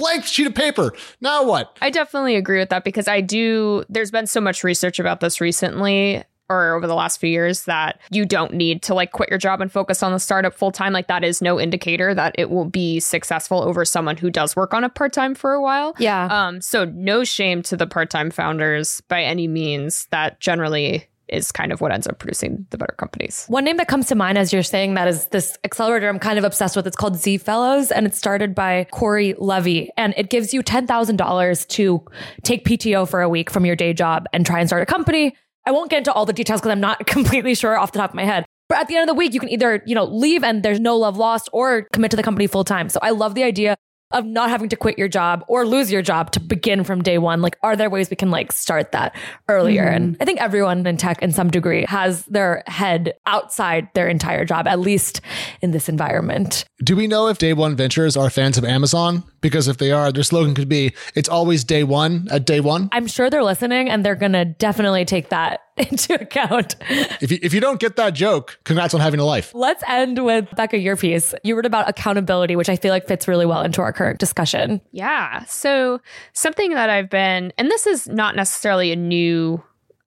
[0.00, 0.92] blank sheet of paper.
[1.20, 1.76] Now what?
[1.80, 3.84] I definitely agree with that because I do.
[3.88, 8.00] There's been so much research about this recently or over the last few years that
[8.10, 10.92] you don't need to like quit your job and focus on the startup full time.
[10.92, 14.74] Like that is no indicator that it will be successful over someone who does work
[14.74, 15.94] on it part time for a while.
[15.98, 16.26] Yeah.
[16.26, 16.60] Um.
[16.60, 20.06] So no shame to the part time founders by any means.
[20.10, 23.46] That generally is kind of what ends up producing the better companies.
[23.46, 26.38] One name that comes to mind as you're saying that is this accelerator I'm kind
[26.38, 26.86] of obsessed with.
[26.86, 31.68] It's called Z Fellows and it's started by Cory Levy and it gives you $10,000
[31.68, 32.04] to
[32.42, 35.36] take PTO for a week from your day job and try and start a company.
[35.66, 38.10] I won't get into all the details because I'm not completely sure off the top
[38.10, 38.44] of my head.
[38.68, 40.78] But at the end of the week, you can either, you know, leave and there's
[40.78, 42.88] no love lost or commit to the company full time.
[42.88, 43.76] So I love the idea
[44.12, 47.18] of not having to quit your job or lose your job to begin from day
[47.18, 47.42] one?
[47.42, 49.14] Like, are there ways we can like start that
[49.48, 49.84] earlier?
[49.84, 49.94] Mm-hmm.
[49.94, 54.44] And I think everyone in tech in some degree has their head outside their entire
[54.44, 55.20] job, at least
[55.60, 56.64] in this environment.
[56.82, 59.24] Do we know if day one ventures are fans of Amazon?
[59.40, 62.88] Because if they are, their slogan could be, it's always day one at day one.
[62.92, 66.76] I'm sure they're listening and they're going to definitely take that into account.
[67.20, 69.52] If you, if you don't get that joke, congrats on having a life.
[69.54, 71.34] Let's end with Becca, your piece.
[71.42, 74.80] You wrote about accountability, which I feel like fits really well into our current discussion.
[74.92, 75.44] Yeah.
[75.44, 76.00] So,
[76.32, 79.62] something that I've been, and this is not necessarily a new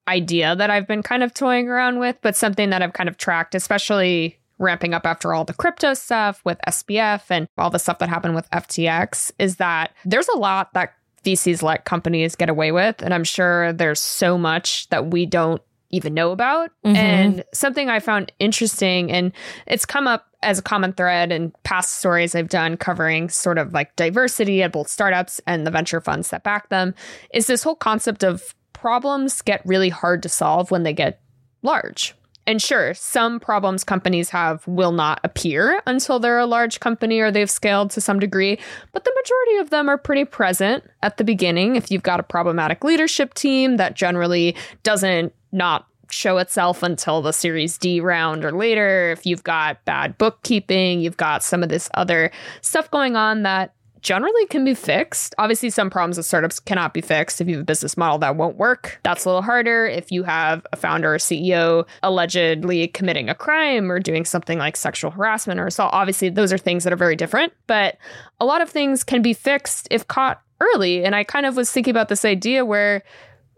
[0.08, 3.18] idea that I've been kind of toying around with, but something that I've kind of
[3.18, 8.00] tracked, especially ramping up after all the crypto stuff with SBF and all the stuff
[8.00, 12.72] that happened with FTX, is that there's a lot that VCs let companies get away
[12.72, 13.02] with.
[13.02, 16.72] And I'm sure there's so much that we don't even know about.
[16.84, 16.96] Mm-hmm.
[16.96, 19.32] And something I found interesting, and
[19.68, 23.74] it's come up as a common thread in past stories I've done covering sort of
[23.74, 26.96] like diversity at both startups and the venture funds that back them,
[27.34, 31.22] is this whole concept of problems get really hard to solve when they get
[31.62, 32.16] large.
[32.46, 37.32] And sure, some problems companies have will not appear until they're a large company or
[37.32, 38.60] they've scaled to some degree,
[38.92, 41.76] but the majority of them are pretty present at the beginning.
[41.76, 47.32] If you've got a problematic leadership team that generally doesn't not show itself until the
[47.32, 51.90] Series D round or later, if you've got bad bookkeeping, you've got some of this
[51.94, 52.30] other
[52.62, 53.74] stuff going on that
[54.04, 55.34] generally can be fixed.
[55.38, 57.42] Obviously, some problems with startups cannot be fixed.
[57.42, 59.88] If you have a business model that won't work, that's a little harder.
[59.88, 64.76] If you have a founder or CEO allegedly committing a crime or doing something like
[64.76, 67.54] sexual harassment or assault, obviously, those are things that are very different.
[67.66, 67.98] But
[68.40, 71.04] a lot of things can be fixed if caught early.
[71.04, 73.04] And I kind of was thinking about this idea where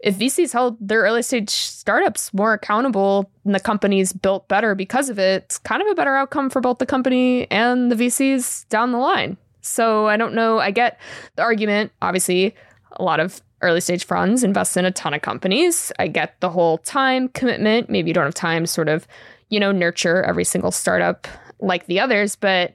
[0.00, 5.08] if VCs held their early stage startups more accountable and the companies built better because
[5.08, 8.68] of it, it's kind of a better outcome for both the company and the VCs
[8.68, 9.36] down the line.
[9.66, 10.58] So I don't know.
[10.58, 11.00] I get
[11.36, 11.92] the argument.
[12.02, 12.54] Obviously,
[12.92, 15.92] a lot of early stage funds invest in a ton of companies.
[15.98, 17.88] I get the whole time commitment.
[17.88, 19.06] Maybe you don't have time to sort of,
[19.48, 21.26] you know, nurture every single startup
[21.60, 22.74] like the others, but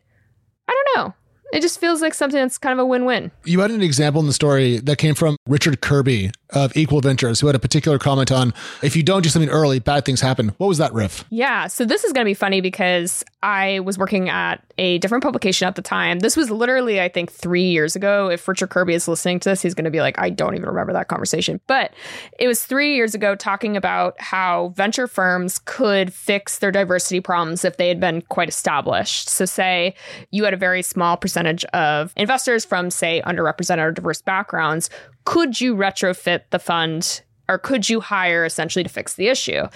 [0.67, 1.13] I don't know.
[1.53, 3.29] It just feels like something that's kind of a win win.
[3.43, 7.39] You had an example in the story that came from Richard Kirby of Equal Ventures,
[7.39, 10.49] who had a particular comment on if you don't do something early, bad things happen.
[10.57, 11.23] What was that riff?
[11.29, 11.67] Yeah.
[11.67, 15.67] So this is going to be funny because I was working at a different publication
[15.67, 16.19] at the time.
[16.19, 18.29] This was literally, I think, three years ago.
[18.29, 20.67] If Richard Kirby is listening to this, he's going to be like, I don't even
[20.67, 21.59] remember that conversation.
[21.67, 21.93] But
[22.39, 27.65] it was three years ago talking about how venture firms could fix their diversity problems
[27.65, 29.29] if they had been quite established.
[29.29, 29.95] So, say
[30.31, 34.89] you had a very small percentage of investors from, say, underrepresented or diverse backgrounds
[35.25, 39.67] could you retrofit the fund or could you hire essentially to fix the issue?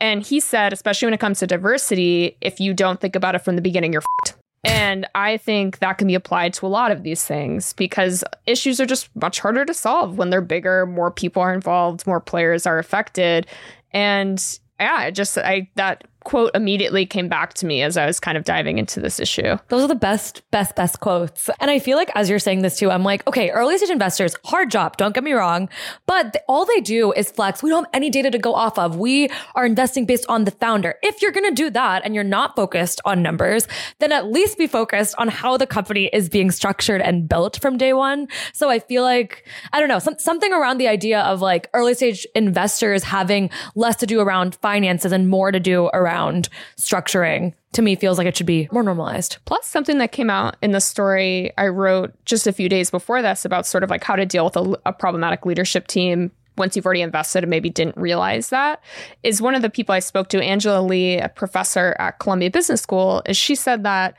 [0.00, 3.40] And he said, especially when it comes to diversity, if you don't think about it
[3.40, 4.34] from the beginning, you're f***ed.
[4.64, 8.80] And I think that can be applied to a lot of these things because issues
[8.80, 12.66] are just much harder to solve when they're bigger, more people are involved, more players
[12.66, 13.46] are affected.
[13.92, 14.42] And
[14.80, 18.42] yeah, just I that quote immediately came back to me as I was kind of
[18.42, 19.56] diving into this issue.
[19.68, 21.48] Those are the best, best, best quotes.
[21.60, 24.34] And I feel like as you're saying this too, I'm like, okay, early stage investors,
[24.44, 25.68] hard job, don't get me wrong,
[26.04, 27.62] but th- all they do is flex.
[27.62, 28.96] We don't have any data to go off of.
[28.96, 30.96] We are investing based on the founder.
[31.00, 33.68] If you're going to do that and you're not focused on numbers,
[34.00, 37.78] then at least be focused on how the company is being structured and built from
[37.78, 38.26] day one.
[38.52, 41.94] So I feel like, I don't know, some, something around the idea of like early
[41.94, 47.52] stage investors having less to do around finances and more to do around around structuring
[47.72, 49.36] to me feels like it should be more normalized.
[49.44, 53.22] Plus, something that came out in the story I wrote just a few days before
[53.22, 56.74] this about sort of like how to deal with a, a problematic leadership team once
[56.74, 58.82] you've already invested and maybe didn't realize that
[59.22, 62.80] is one of the people I spoke to, Angela Lee, a professor at Columbia Business
[62.80, 64.14] School, is she said that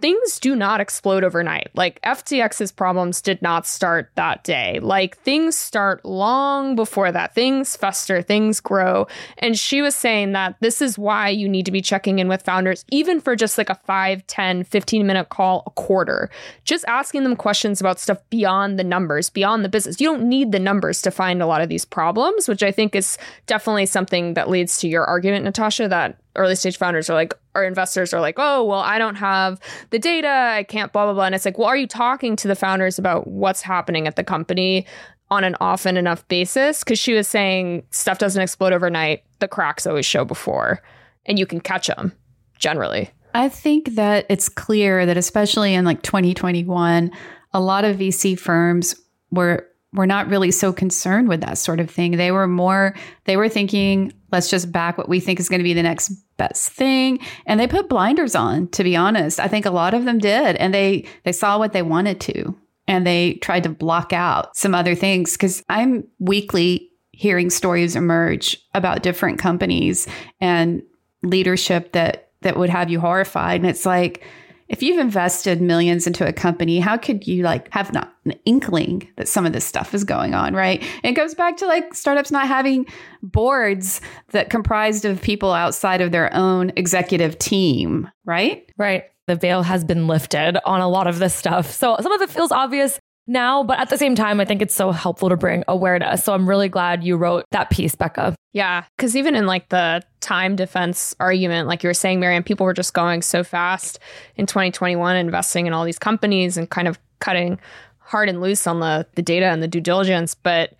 [0.00, 1.70] things do not explode overnight.
[1.74, 4.78] Like FTX's problems did not start that day.
[4.80, 7.34] Like things start long before that.
[7.34, 9.08] Things fester, things grow.
[9.38, 12.42] And she was saying that this is why you need to be checking in with
[12.42, 16.30] founders, even for just like a 5, 10, 15 minute call a quarter.
[16.64, 20.00] Just asking them questions about stuff beyond the numbers, beyond the business.
[20.00, 22.94] You don't need the numbers to find a lot of these problems, which I think
[22.94, 27.34] is definitely something that leads to your argument, Natasha, that early stage founders are like,
[27.58, 29.58] our investors are like, oh, well, I don't have
[29.90, 30.28] the data.
[30.28, 31.24] I can't, blah, blah, blah.
[31.24, 34.22] And it's like, well, are you talking to the founders about what's happening at the
[34.22, 34.86] company
[35.30, 36.84] on an often enough basis?
[36.84, 39.24] Because she was saying stuff doesn't explode overnight.
[39.40, 40.80] The cracks always show before,
[41.26, 42.12] and you can catch them
[42.58, 43.10] generally.
[43.34, 47.10] I think that it's clear that, especially in like 2021,
[47.52, 48.94] a lot of VC firms
[49.30, 52.16] were were not really so concerned with that sort of thing.
[52.16, 55.64] They were more, they were thinking, let's just back what we think is going to
[55.64, 57.18] be the next best thing.
[57.46, 59.40] And they put blinders on, to be honest.
[59.40, 60.56] I think a lot of them did.
[60.56, 62.54] And they, they saw what they wanted to.
[62.88, 68.58] and they tried to block out some other things because I'm weekly hearing stories emerge
[68.74, 70.08] about different companies
[70.40, 70.82] and
[71.22, 74.24] leadership that that would have you horrified and it's like
[74.68, 79.08] if you've invested millions into a company, how could you like have not an inkling
[79.16, 80.84] that some of this stuff is going on, right?
[81.02, 82.86] it goes back to like startups not having
[83.22, 84.00] boards
[84.30, 88.70] that comprised of people outside of their own executive team, right?
[88.76, 89.04] Right.
[89.26, 91.70] The veil has been lifted on a lot of this stuff.
[91.70, 92.98] So some of it feels obvious
[93.28, 96.24] now, but at the same time, I think it's so helpful to bring awareness.
[96.24, 98.34] So I'm really glad you wrote that piece, Becca.
[98.52, 102.42] Yeah, because even in like the time defense argument, like you were saying, Mary Ann,
[102.42, 103.98] people were just going so fast
[104.36, 107.60] in 2021, investing in all these companies and kind of cutting
[107.98, 110.34] hard and loose on the the data and the due diligence.
[110.34, 110.74] But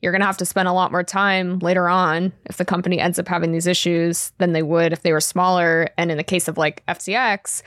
[0.00, 2.98] you're going to have to spend a lot more time later on if the company
[2.98, 5.88] ends up having these issues than they would if they were smaller.
[5.96, 7.62] And in the case of like FTX,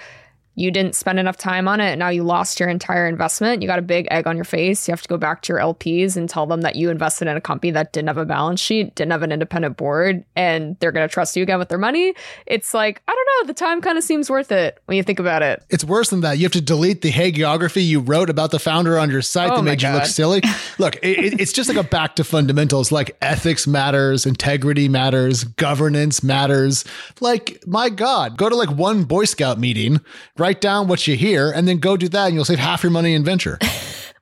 [0.55, 1.97] you didn't spend enough time on it.
[1.97, 3.61] Now you lost your entire investment.
[3.61, 4.87] You got a big egg on your face.
[4.87, 7.35] You have to go back to your LPs and tell them that you invested in
[7.35, 10.91] a company that didn't have a balance sheet, didn't have an independent board, and they're
[10.91, 12.13] going to trust you again with their money.
[12.45, 15.19] It's like, I don't know, the time kind of seems worth it when you think
[15.19, 15.63] about it.
[15.69, 16.37] It's worse than that.
[16.37, 19.57] You have to delete the hagiography you wrote about the founder on your site oh
[19.57, 19.89] that made God.
[19.89, 20.41] you look silly.
[20.79, 26.23] look, it, it's just like a back to fundamentals like ethics matters, integrity matters, governance
[26.23, 26.85] matters.
[27.19, 29.99] Like, my God, go to like one Boy Scout meeting,
[30.45, 32.91] write down what you hear, and then go do that, and you'll save half your
[32.91, 33.57] money in venture.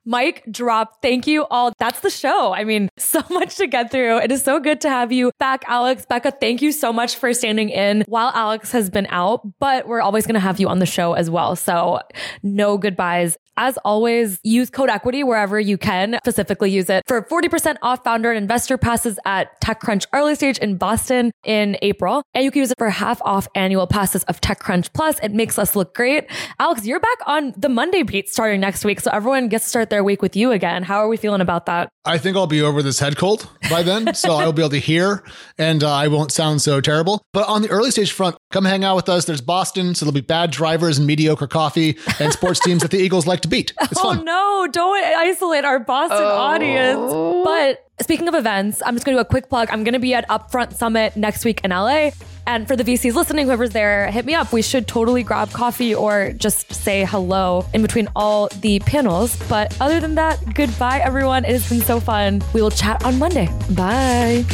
[0.06, 1.00] Mic, drop.
[1.00, 1.72] Thank you all.
[1.78, 2.52] That's the show.
[2.52, 4.18] I mean, so much to get through.
[4.18, 6.06] It is so good to have you back, Alex.
[6.06, 10.00] Becca, thank you so much for standing in while Alex has been out, but we're
[10.00, 11.56] always going to have you on the show as well.
[11.56, 12.00] So
[12.42, 13.36] no goodbyes.
[13.56, 16.18] As always, use code equity wherever you can.
[16.24, 20.76] Specifically, use it for 40% off founder and investor passes at TechCrunch early stage in
[20.76, 22.22] Boston in April.
[22.34, 25.20] And you can use it for half off annual passes of TechCrunch Plus.
[25.20, 26.28] It makes us look great.
[26.58, 29.00] Alex, you're back on the Monday beat starting next week.
[29.00, 30.82] So everyone gets to start their week with you again.
[30.82, 31.88] How are we feeling about that?
[32.04, 34.14] I think I'll be over this head cold by then.
[34.14, 35.22] so I'll be able to hear
[35.58, 37.22] and uh, I won't sound so terrible.
[37.32, 39.24] But on the early stage front, come hang out with us.
[39.26, 39.94] There's Boston.
[39.94, 43.43] So there'll be bad drivers and mediocre coffee and sports teams that the Eagles like
[43.44, 43.72] to beat.
[43.80, 44.24] It's oh fun.
[44.24, 46.36] no, don't isolate our Boston oh.
[46.36, 47.44] audience.
[47.44, 49.68] But speaking of events, I'm just going to do a quick plug.
[49.70, 52.10] I'm going to be at Upfront Summit next week in LA.
[52.46, 54.52] And for the VCs listening, whoever's there, hit me up.
[54.52, 59.36] We should totally grab coffee or just say hello in between all the panels.
[59.48, 61.44] But other than that, goodbye, everyone.
[61.44, 62.42] It has been so fun.
[62.52, 63.48] We will chat on Monday.
[63.70, 64.44] Bye.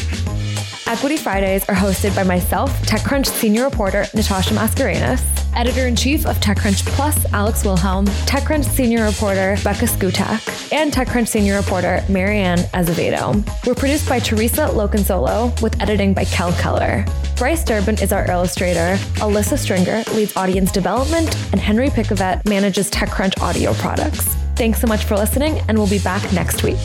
[0.87, 5.23] Equity Fridays are hosted by myself, TechCrunch senior reporter Natasha Mascarenhas,
[5.55, 11.29] editor in chief of TechCrunch Plus, Alex Wilhelm, TechCrunch senior reporter Becca Szkutak, and TechCrunch
[11.29, 13.45] senior reporter Mary Ann Azevedo.
[13.67, 17.05] We're produced by Theresa Loconsolo with editing by Kel Keller.
[17.37, 23.41] Bryce Durbin is our illustrator, Alyssa Stringer leads audience development, and Henry Pickavet manages TechCrunch
[23.41, 24.35] audio products.
[24.57, 26.79] Thanks so much for listening, and we'll be back next week.